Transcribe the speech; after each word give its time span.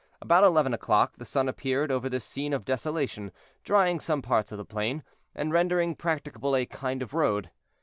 About 0.19 0.43
eleven 0.43 0.73
o'clock 0.73 1.17
the 1.19 1.25
sun 1.25 1.47
appeared 1.47 1.91
over 1.91 2.09
this 2.09 2.25
scene 2.25 2.53
of 2.53 2.65
desolation, 2.65 3.31
drying 3.63 3.99
some 3.99 4.23
parts 4.23 4.51
of 4.51 4.57
the 4.57 4.65
plain, 4.65 5.03
and 5.35 5.53
rendering 5.53 5.93
practicable 5.95 6.55
a 6.55 6.65
kind 6.65 7.03
of 7.03 7.13
road. 7.13 7.51